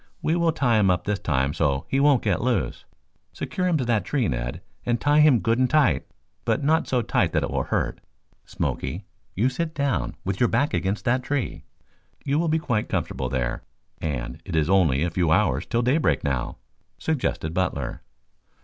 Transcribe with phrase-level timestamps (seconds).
[0.23, 2.85] We will tie him up this time so he won't get loose.
[3.33, 6.07] Secure him to that tree, Ned, and tie him good and tight,
[6.43, 8.01] but not so tightly that it will hurt.
[8.43, 11.65] Smoky, you sit down with your back against that tree.
[12.25, 13.61] You will be quite comfortable there
[13.99, 16.57] and it is only a few hours till daybreak now,"
[16.97, 18.01] suggested Butler.